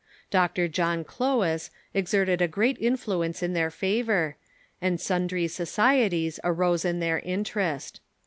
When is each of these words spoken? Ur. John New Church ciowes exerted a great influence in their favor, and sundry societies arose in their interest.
Ur. 0.33 0.47
John 0.67 0.97
New 0.97 1.03
Church 1.05 1.11
ciowes 1.19 1.69
exerted 1.93 2.41
a 2.41 2.47
great 2.47 2.75
influence 2.79 3.43
in 3.43 3.53
their 3.53 3.69
favor, 3.69 4.35
and 4.81 4.99
sundry 4.99 5.47
societies 5.47 6.39
arose 6.43 6.83
in 6.83 6.99
their 6.99 7.19
interest. 7.19 8.01